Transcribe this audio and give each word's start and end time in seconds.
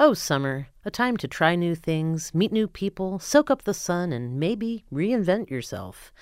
Oh, 0.00 0.14
summer, 0.14 0.68
a 0.84 0.92
time 0.92 1.16
to 1.16 1.26
try 1.26 1.56
new 1.56 1.74
things, 1.74 2.32
meet 2.32 2.52
new 2.52 2.68
people, 2.68 3.18
soak 3.18 3.50
up 3.50 3.64
the 3.64 3.74
sun, 3.74 4.12
and 4.12 4.38
maybe 4.38 4.84
reinvent 4.92 5.50
yourself. 5.50 6.12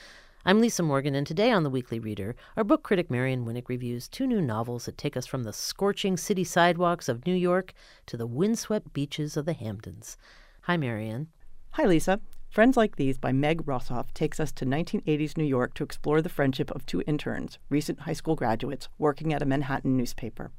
I'm 0.47 0.63
Lisa 0.63 0.83
Morgan, 0.83 1.15
and 1.15 1.27
today 1.27 1.51
on 1.51 1.63
The 1.63 1.69
Weekly 1.69 1.99
Reader, 1.99 2.37
our 2.57 2.65
book 2.65 2.83
critic 2.83 3.11
Marion 3.11 3.45
Winik 3.45 3.69
reviews 3.69 4.09
two 4.09 4.27
new 4.27 4.41
novels 4.41 4.87
that 4.87 4.97
take 4.97 5.15
us 5.15 5.27
from 5.27 5.43
the 5.43 5.53
scorching 5.53 6.17
city 6.17 6.43
sidewalks 6.43 7.07
of 7.07 7.27
New 7.27 7.35
York 7.35 7.75
to 8.07 8.17
the 8.17 8.27
windswept 8.27 8.95
beaches 8.95 9.37
of 9.37 9.45
the 9.45 9.53
Hamptons. 9.53 10.17
Hi, 10.63 10.79
Marion. 10.79 11.29
Hi, 11.73 11.85
Lisa. 11.85 12.21
Friends 12.49 12.79
Like 12.79 12.97
These 12.97 13.19
by 13.19 13.33
Meg 13.33 13.67
Rosoff 13.67 14.11
takes 14.15 14.41
us 14.41 14.53
to 14.53 14.65
1980s 14.65 15.37
New 15.37 15.45
York 15.45 15.75
to 15.75 15.85
explore 15.85 16.23
the 16.23 16.31
friendship 16.31 16.71
of 16.71 16.87
two 16.87 17.03
interns, 17.07 17.59
recent 17.69 18.01
high 18.01 18.15
school 18.15 18.37
graduates, 18.37 18.89
working 18.97 19.35
at 19.35 19.43
a 19.43 19.47
Manhattan 19.47 19.99
newspaper. 19.99 20.51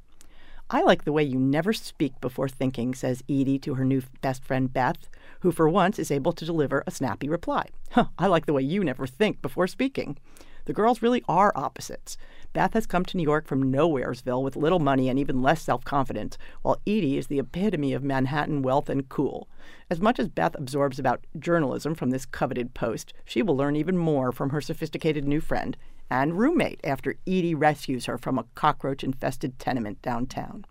I 0.70 0.82
like 0.82 1.04
the 1.04 1.12
way 1.12 1.22
you 1.22 1.38
never 1.38 1.72
speak 1.72 2.20
before 2.20 2.48
thinking, 2.48 2.94
says 2.94 3.22
Edie 3.26 3.58
to 3.60 3.74
her 3.74 3.86
new 3.86 4.02
best 4.20 4.44
friend 4.44 4.70
Beth, 4.70 5.08
who 5.40 5.50
for 5.50 5.66
once 5.66 5.98
is 5.98 6.10
able 6.10 6.34
to 6.34 6.44
deliver 6.44 6.84
a 6.86 6.90
snappy 6.90 7.26
reply. 7.26 7.68
Huh, 7.92 8.08
I 8.18 8.26
like 8.26 8.44
the 8.44 8.52
way 8.52 8.60
you 8.60 8.84
never 8.84 9.06
think 9.06 9.40
before 9.40 9.66
speaking. 9.66 10.18
The 10.66 10.74
girls 10.74 11.00
really 11.00 11.24
are 11.26 11.54
opposites. 11.56 12.18
Beth 12.52 12.74
has 12.74 12.86
come 12.86 13.06
to 13.06 13.16
New 13.16 13.22
York 13.22 13.46
from 13.46 13.72
Nowheresville 13.72 14.42
with 14.42 14.56
little 14.56 14.78
money 14.78 15.08
and 15.08 15.18
even 15.18 15.40
less 15.40 15.62
self 15.62 15.84
confidence, 15.86 16.36
while 16.60 16.82
Edie 16.86 17.16
is 17.16 17.28
the 17.28 17.38
epitome 17.38 17.94
of 17.94 18.02
Manhattan 18.02 18.60
wealth 18.60 18.90
and 18.90 19.08
cool. 19.08 19.48
As 19.88 20.02
much 20.02 20.18
as 20.18 20.28
Beth 20.28 20.54
absorbs 20.54 20.98
about 20.98 21.24
journalism 21.38 21.94
from 21.94 22.10
this 22.10 22.26
coveted 22.26 22.74
post, 22.74 23.14
she 23.24 23.40
will 23.40 23.56
learn 23.56 23.74
even 23.74 23.96
more 23.96 24.32
from 24.32 24.50
her 24.50 24.60
sophisticated 24.60 25.26
new 25.26 25.40
friend 25.40 25.78
and 26.10 26.38
roommate 26.38 26.80
after 26.84 27.16
Edie 27.26 27.54
rescues 27.54 28.06
her 28.06 28.18
from 28.18 28.38
a 28.38 28.44
cockroach 28.54 29.04
infested 29.04 29.58
tenement 29.58 30.00
downtown. 30.02 30.64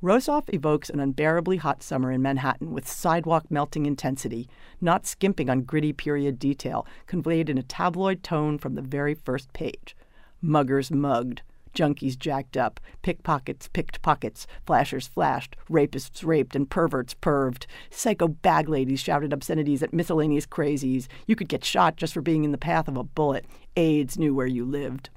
Rosoff 0.00 0.44
evokes 0.54 0.88
an 0.90 1.00
unbearably 1.00 1.56
hot 1.56 1.82
summer 1.82 2.12
in 2.12 2.22
Manhattan 2.22 2.72
with 2.72 2.88
sidewalk 2.88 3.50
melting 3.50 3.84
intensity, 3.84 4.48
not 4.80 5.06
skimping 5.06 5.50
on 5.50 5.62
gritty 5.62 5.92
period 5.92 6.38
detail, 6.38 6.86
conveyed 7.06 7.50
in 7.50 7.58
a 7.58 7.64
tabloid 7.64 8.22
tone 8.22 8.58
from 8.58 8.76
the 8.76 8.82
very 8.82 9.14
first 9.14 9.52
page. 9.52 9.96
Muggers 10.40 10.92
mugged, 10.92 11.42
junkies 11.78 12.18
jacked 12.18 12.56
up, 12.56 12.80
pickpockets 13.02 13.68
picked 13.68 14.02
pockets, 14.02 14.46
flashers 14.66 15.06
flashed, 15.06 15.56
rapists 15.70 16.26
raped, 16.26 16.56
and 16.56 16.68
perverts 16.68 17.14
perved. 17.14 17.66
Psycho 17.90 18.26
bag 18.26 18.68
ladies 18.68 19.00
shouted 19.00 19.32
obscenities 19.32 19.82
at 19.82 19.94
miscellaneous 19.94 20.46
crazies. 20.46 21.06
You 21.26 21.36
could 21.36 21.48
get 21.48 21.64
shot 21.64 21.96
just 21.96 22.12
for 22.12 22.20
being 22.20 22.42
in 22.42 22.50
the 22.50 22.58
path 22.58 22.88
of 22.88 22.96
a 22.96 23.04
bullet. 23.04 23.46
AIDS 23.76 24.18
knew 24.18 24.34
where 24.34 24.46
you 24.46 24.64
lived. 24.64 25.10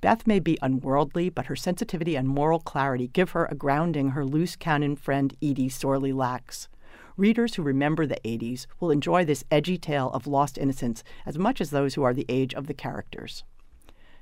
Beth 0.00 0.26
may 0.26 0.40
be 0.40 0.58
unworldly, 0.62 1.28
but 1.28 1.46
her 1.46 1.56
sensitivity 1.56 2.16
and 2.16 2.28
moral 2.28 2.60
clarity 2.60 3.08
give 3.08 3.30
her 3.30 3.46
a 3.46 3.54
grounding 3.54 4.10
her 4.10 4.24
loose 4.24 4.56
cannon 4.56 4.96
friend 4.96 5.36
Edie 5.42 5.68
sorely 5.68 6.12
lacks. 6.12 6.68
Readers 7.16 7.56
who 7.56 7.62
remember 7.62 8.06
the 8.06 8.20
80s 8.24 8.66
will 8.78 8.92
enjoy 8.92 9.24
this 9.24 9.44
edgy 9.50 9.76
tale 9.76 10.10
of 10.10 10.28
lost 10.28 10.56
innocence 10.56 11.02
as 11.26 11.36
much 11.36 11.60
as 11.60 11.70
those 11.70 11.94
who 11.94 12.04
are 12.04 12.14
the 12.14 12.26
age 12.28 12.54
of 12.54 12.68
the 12.68 12.74
characters. 12.74 13.42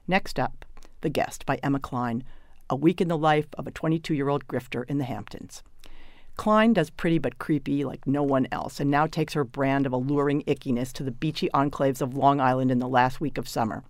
Next 0.09 0.39
up, 0.39 0.65
the 1.07 1.11
Guest 1.11 1.47
by 1.47 1.55
Emma 1.63 1.79
Cline, 1.79 2.25
a 2.69 2.75
week 2.75 3.01
in 3.01 3.07
the 3.07 3.17
life 3.17 3.47
of 3.57 3.69
a 3.69 3.71
22 3.71 4.13
year 4.13 4.29
old 4.29 4.49
grifter 4.49 4.85
in 4.91 4.99
the 4.99 5.05
Hamptons. 5.05 5.63
Cline 6.35 6.73
does 6.73 6.91
pretty 6.91 7.19
but 7.19 7.39
creepy 7.39 7.85
like 7.85 8.09
no 8.09 8.25
one 8.25 8.49
else 8.51 8.81
and 8.81 8.91
now 8.91 9.07
takes 9.07 9.35
her 9.35 9.45
brand 9.45 9.87
of 9.87 9.93
alluring 9.93 10.43
ickiness 10.49 10.93
to 10.95 11.05
the 11.05 11.13
beachy 11.13 11.49
enclaves 11.55 12.03
of 12.03 12.17
Long 12.17 12.41
Island 12.41 12.73
in 12.73 12.81
the 12.81 12.89
last 12.89 13.21
week 13.21 13.39
of 13.39 13.49
summer. 13.49 13.85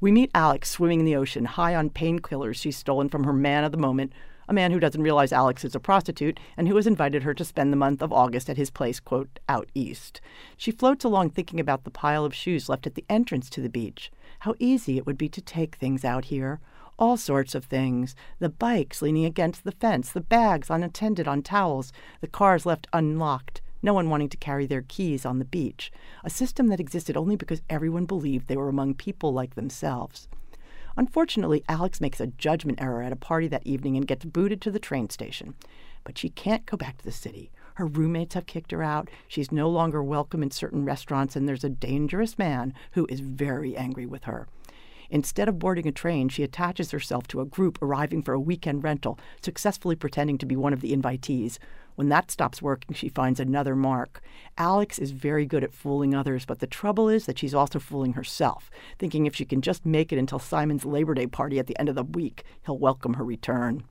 We 0.00 0.10
meet 0.10 0.32
Alex 0.34 0.68
swimming 0.68 0.98
in 0.98 1.06
the 1.06 1.14
ocean, 1.14 1.44
high 1.44 1.76
on 1.76 1.88
painkillers 1.88 2.56
she's 2.56 2.76
stolen 2.76 3.08
from 3.08 3.22
her 3.22 3.32
man 3.32 3.62
of 3.62 3.70
the 3.70 3.78
moment, 3.78 4.12
a 4.50 4.52
man 4.52 4.72
who 4.72 4.80
doesn't 4.80 5.02
realize 5.02 5.32
Alex 5.32 5.64
is 5.64 5.76
a 5.76 5.80
prostitute 5.80 6.40
and 6.56 6.66
who 6.66 6.74
has 6.74 6.88
invited 6.88 7.22
her 7.22 7.32
to 7.32 7.44
spend 7.44 7.72
the 7.72 7.76
month 7.76 8.02
of 8.02 8.12
August 8.12 8.50
at 8.50 8.56
his 8.56 8.68
place, 8.68 8.98
quote, 8.98 9.38
out 9.48 9.68
east. 9.74 10.20
She 10.56 10.72
floats 10.72 11.04
along 11.04 11.30
thinking 11.30 11.60
about 11.60 11.84
the 11.84 11.90
pile 11.90 12.24
of 12.24 12.34
shoes 12.34 12.68
left 12.68 12.84
at 12.84 12.96
the 12.96 13.04
entrance 13.08 13.48
to 13.50 13.60
the 13.60 13.68
beach. 13.68 14.10
How 14.40 14.56
easy 14.58 14.98
it 14.98 15.06
would 15.06 15.16
be 15.16 15.28
to 15.28 15.40
take 15.40 15.76
things 15.76 16.04
out 16.04 16.26
here. 16.26 16.58
All 16.98 17.16
sorts 17.16 17.54
of 17.54 17.66
things. 17.66 18.16
The 18.40 18.48
bikes 18.48 19.00
leaning 19.00 19.24
against 19.24 19.62
the 19.62 19.70
fence, 19.70 20.10
the 20.10 20.20
bags 20.20 20.68
unattended 20.68 21.28
on 21.28 21.42
towels, 21.42 21.92
the 22.20 22.26
cars 22.26 22.66
left 22.66 22.88
unlocked, 22.92 23.62
no 23.82 23.94
one 23.94 24.10
wanting 24.10 24.30
to 24.30 24.36
carry 24.36 24.66
their 24.66 24.82
keys 24.82 25.24
on 25.24 25.38
the 25.38 25.44
beach. 25.44 25.92
A 26.24 26.28
system 26.28 26.66
that 26.68 26.80
existed 26.80 27.16
only 27.16 27.36
because 27.36 27.62
everyone 27.70 28.04
believed 28.04 28.48
they 28.48 28.56
were 28.56 28.68
among 28.68 28.94
people 28.94 29.32
like 29.32 29.54
themselves. 29.54 30.26
Unfortunately, 30.96 31.64
Alex 31.68 32.00
makes 32.00 32.20
a 32.20 32.26
judgment 32.26 32.80
error 32.80 33.02
at 33.02 33.12
a 33.12 33.16
party 33.16 33.48
that 33.48 33.66
evening 33.66 33.96
and 33.96 34.06
gets 34.06 34.24
booted 34.24 34.60
to 34.62 34.70
the 34.70 34.78
train 34.78 35.08
station. 35.08 35.54
But 36.04 36.18
she 36.18 36.28
can't 36.28 36.66
go 36.66 36.76
back 36.76 36.98
to 36.98 37.04
the 37.04 37.12
city. 37.12 37.50
Her 37.74 37.86
roommates 37.86 38.34
have 38.34 38.46
kicked 38.46 38.72
her 38.72 38.82
out. 38.82 39.08
She's 39.28 39.52
no 39.52 39.68
longer 39.68 40.02
welcome 40.02 40.42
in 40.42 40.50
certain 40.50 40.84
restaurants, 40.84 41.36
and 41.36 41.48
there's 41.48 41.64
a 41.64 41.68
dangerous 41.68 42.38
man 42.38 42.74
who 42.92 43.06
is 43.08 43.20
very 43.20 43.76
angry 43.76 44.06
with 44.06 44.24
her. 44.24 44.48
Instead 45.10 45.48
of 45.48 45.58
boarding 45.58 45.88
a 45.88 45.92
train, 45.92 46.28
she 46.28 46.44
attaches 46.44 46.92
herself 46.92 47.26
to 47.26 47.40
a 47.40 47.44
group 47.44 47.78
arriving 47.82 48.22
for 48.22 48.32
a 48.32 48.40
weekend 48.40 48.84
rental, 48.84 49.18
successfully 49.42 49.96
pretending 49.96 50.38
to 50.38 50.46
be 50.46 50.56
one 50.56 50.72
of 50.72 50.80
the 50.80 50.94
invitees. 50.96 51.58
When 52.00 52.08
that 52.08 52.30
stops 52.30 52.62
working, 52.62 52.94
she 52.94 53.10
finds 53.10 53.38
another 53.38 53.76
mark. 53.76 54.22
Alex 54.56 54.98
is 54.98 55.10
very 55.10 55.44
good 55.44 55.62
at 55.62 55.74
fooling 55.74 56.14
others, 56.14 56.46
but 56.46 56.60
the 56.60 56.66
trouble 56.66 57.10
is 57.10 57.26
that 57.26 57.38
she's 57.38 57.52
also 57.52 57.78
fooling 57.78 58.14
herself, 58.14 58.70
thinking 58.98 59.26
if 59.26 59.36
she 59.36 59.44
can 59.44 59.60
just 59.60 59.84
make 59.84 60.10
it 60.10 60.18
until 60.18 60.38
Simon's 60.38 60.86
Labor 60.86 61.12
Day 61.12 61.26
party 61.26 61.58
at 61.58 61.66
the 61.66 61.78
end 61.78 61.90
of 61.90 61.94
the 61.94 62.02
week, 62.02 62.44
he'll 62.64 62.78
welcome 62.78 63.12
her 63.12 63.22
return. 63.22 63.84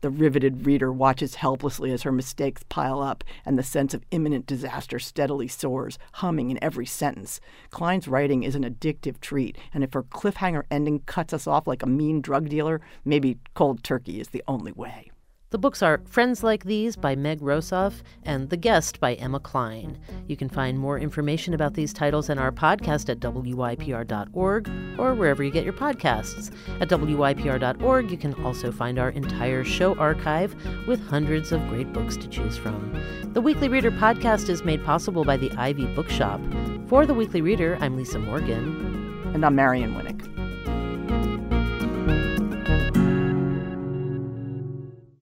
The 0.00 0.10
riveted 0.10 0.64
reader 0.64 0.92
watches 0.92 1.34
helplessly 1.34 1.90
as 1.90 2.04
her 2.04 2.12
mistakes 2.12 2.62
pile 2.68 3.02
up 3.02 3.24
and 3.44 3.58
the 3.58 3.64
sense 3.64 3.94
of 3.94 4.04
imminent 4.12 4.46
disaster 4.46 5.00
steadily 5.00 5.48
soars, 5.48 5.98
humming 6.12 6.52
in 6.52 6.62
every 6.62 6.86
sentence. 6.86 7.40
Cline's 7.70 8.06
writing 8.06 8.44
is 8.44 8.54
an 8.54 8.62
addictive 8.62 9.20
treat, 9.20 9.58
and 9.74 9.82
if 9.82 9.92
her 9.92 10.04
cliffhanger 10.04 10.62
ending 10.70 11.00
cuts 11.00 11.32
us 11.32 11.48
off 11.48 11.66
like 11.66 11.82
a 11.82 11.88
mean 11.88 12.20
drug 12.20 12.48
dealer, 12.48 12.80
maybe 13.04 13.38
cold 13.54 13.82
turkey 13.82 14.20
is 14.20 14.28
the 14.28 14.44
only 14.46 14.70
way. 14.70 15.10
The 15.50 15.58
books 15.58 15.80
are 15.80 16.02
Friends 16.06 16.42
Like 16.42 16.64
These 16.64 16.96
by 16.96 17.14
Meg 17.14 17.40
Rosoff 17.40 18.02
and 18.24 18.50
The 18.50 18.56
Guest 18.56 18.98
by 18.98 19.14
Emma 19.14 19.38
Cline. 19.38 19.96
You 20.26 20.36
can 20.36 20.48
find 20.48 20.76
more 20.76 20.98
information 20.98 21.54
about 21.54 21.74
these 21.74 21.92
titles 21.92 22.28
and 22.28 22.40
our 22.40 22.50
podcast 22.50 23.08
at 23.08 23.20
wypr.org 23.20 24.70
or 24.98 25.14
wherever 25.14 25.44
you 25.44 25.52
get 25.52 25.62
your 25.62 25.72
podcasts. 25.72 26.52
At 26.80 26.88
wypr.org, 26.88 28.10
you 28.10 28.16
can 28.16 28.34
also 28.44 28.72
find 28.72 28.98
our 28.98 29.10
entire 29.10 29.62
show 29.62 29.94
archive 29.94 30.56
with 30.88 31.00
hundreds 31.06 31.52
of 31.52 31.66
great 31.68 31.92
books 31.92 32.16
to 32.16 32.26
choose 32.26 32.56
from. 32.56 33.00
The 33.32 33.40
Weekly 33.40 33.68
Reader 33.68 33.92
podcast 33.92 34.48
is 34.48 34.64
made 34.64 34.84
possible 34.84 35.22
by 35.22 35.36
the 35.36 35.52
Ivy 35.52 35.86
Bookshop. 35.94 36.40
For 36.88 37.06
The 37.06 37.14
Weekly 37.14 37.40
Reader, 37.40 37.78
I'm 37.80 37.96
Lisa 37.96 38.18
Morgan. 38.18 39.30
And 39.32 39.46
I'm 39.46 39.54
Marion 39.54 39.94
Winik. 39.94 40.35